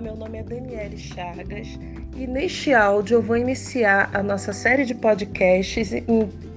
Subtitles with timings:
[0.00, 1.78] nome é Daniele Chagas
[2.16, 5.90] e neste áudio eu vou iniciar a nossa série de podcasts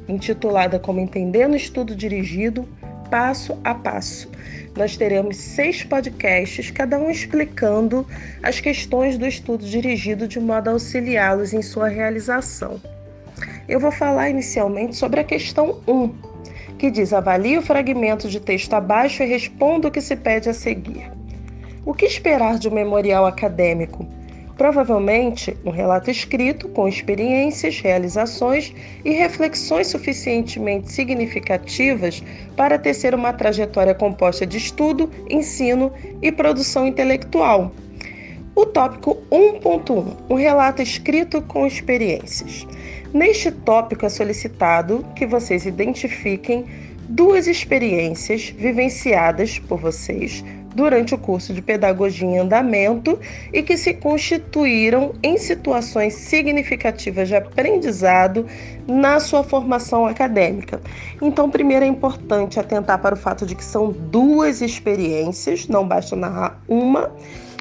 [0.07, 2.67] intitulada como Entendendo Estudo Dirigido,
[3.09, 4.29] Passo a Passo.
[4.77, 8.05] Nós teremos seis podcasts, cada um explicando
[8.43, 12.79] as questões do estudo dirigido de modo a auxiliá-los em sua realização.
[13.67, 16.09] Eu vou falar inicialmente sobre a questão 1,
[16.77, 20.53] que diz: avalie o fragmento de texto abaixo e responda o que se pede a
[20.53, 21.20] seguir.
[21.83, 24.05] O que esperar de um memorial acadêmico?
[24.55, 28.71] Provavelmente um relato escrito com experiências, realizações
[29.03, 32.21] e reflexões suficientemente significativas
[32.55, 35.91] para tecer uma trajetória composta de estudo, ensino
[36.21, 37.71] e produção intelectual.
[38.53, 42.67] O tópico 1.1, um relato escrito com experiências.
[43.11, 46.65] Neste tópico é solicitado que vocês identifiquem
[47.09, 53.19] duas experiências vivenciadas por vocês durante o curso de Pedagogia em Andamento
[53.53, 58.45] e que se constituíram em situações significativas de aprendizado
[58.87, 60.81] na sua formação acadêmica.
[61.21, 66.15] Então, primeiro é importante atentar para o fato de que são duas experiências, não basta
[66.15, 67.11] narrar uma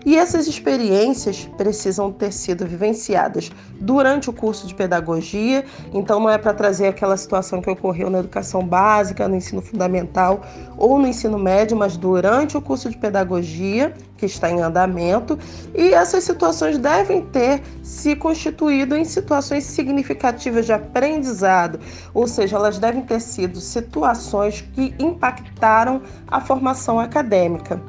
[0.05, 6.39] e essas experiências precisam ter sido vivenciadas durante o curso de pedagogia, então não é
[6.39, 10.43] para trazer aquela situação que ocorreu na educação básica, no ensino fundamental
[10.77, 15.39] ou no ensino médio, mas durante o curso de pedagogia, que está em andamento,
[15.75, 21.81] e essas situações devem ter se constituído em situações significativas de aprendizado,
[22.13, 27.81] ou seja, elas devem ter sido situações que impactaram a formação acadêmica.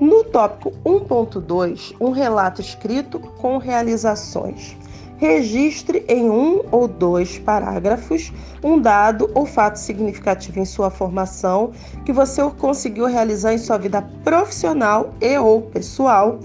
[0.00, 4.76] No tópico 1.2, um relato escrito com realizações.
[5.18, 8.32] Registre em um ou dois parágrafos
[8.64, 11.70] um dado ou fato significativo em sua formação
[12.04, 16.40] que você conseguiu realizar em sua vida profissional e ou pessoal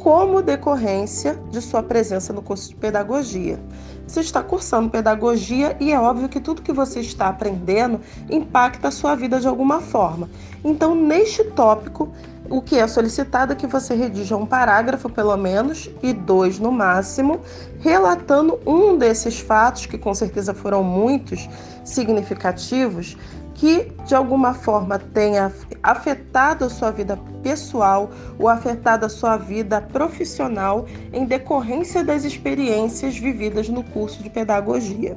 [0.00, 3.58] como decorrência de sua presença no curso de pedagogia.
[4.06, 8.92] Você está cursando pedagogia e é óbvio que tudo que você está aprendendo impacta a
[8.92, 10.30] sua vida de alguma forma.
[10.64, 12.08] Então, neste tópico,
[12.50, 16.70] o que é solicitado é que você redija um parágrafo, pelo menos, e dois no
[16.70, 17.40] máximo,
[17.80, 21.48] relatando um desses fatos, que com certeza foram muitos
[21.84, 23.16] significativos,
[23.54, 25.52] que de alguma forma tenha
[25.82, 33.18] afetado a sua vida pessoal ou afetado a sua vida profissional em decorrência das experiências
[33.18, 35.16] vividas no curso de pedagogia.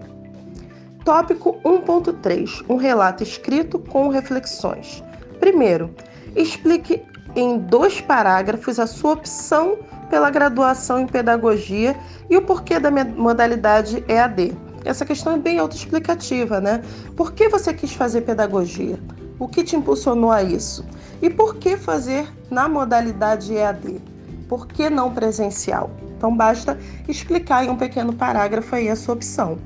[1.04, 5.04] Tópico 1.3 Um relato escrito com reflexões.
[5.40, 5.94] Primeiro,
[6.36, 7.02] explique
[7.36, 9.78] em dois parágrafos a sua opção
[10.10, 11.96] pela graduação em pedagogia
[12.30, 14.56] e o porquê da modalidade EAD.
[14.84, 16.82] Essa questão é bem autoexplicativa, né?
[17.16, 19.00] Por que você quis fazer pedagogia?
[19.38, 20.86] O que te impulsionou a isso?
[21.22, 24.02] E por que fazer na modalidade EAD?
[24.48, 25.92] Por que não presencial?
[26.18, 29.58] Então basta explicar em um pequeno parágrafo aí a sua opção.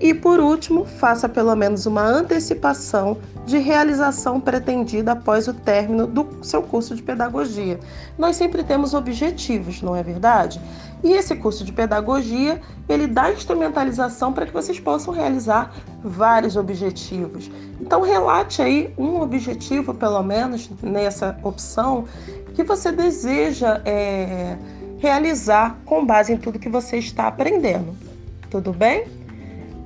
[0.00, 6.28] E por último, faça pelo menos uma antecipação de realização pretendida após o término do
[6.42, 7.80] seu curso de pedagogia.
[8.16, 10.60] Nós sempre temos objetivos, não é verdade?
[11.02, 15.72] E esse curso de pedagogia, ele dá instrumentalização para que vocês possam realizar
[16.02, 17.50] vários objetivos.
[17.80, 22.04] Então relate aí um objetivo, pelo menos nessa opção,
[22.54, 24.56] que você deseja é,
[24.98, 27.96] realizar com base em tudo que você está aprendendo.
[28.50, 29.06] Tudo bem?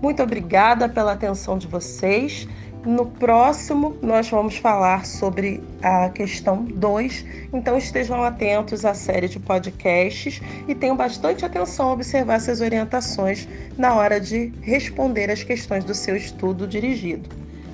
[0.03, 2.49] Muito obrigada pela atenção de vocês.
[2.85, 9.39] No próximo, nós vamos falar sobre a questão 2, então estejam atentos à série de
[9.39, 13.47] podcasts e tenham bastante atenção a observar essas orientações
[13.79, 17.31] na hora de responder as questões do seu estudo dirigido.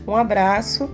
[0.06, 0.90] Um abraço